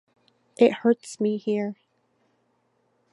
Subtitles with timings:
[0.57, 1.75] It hurts me here.